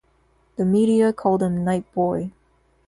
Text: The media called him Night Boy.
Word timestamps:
The 0.55 0.65
media 0.65 1.13
called 1.13 1.43
him 1.43 1.63
Night 1.63 1.85
Boy. 1.93 2.31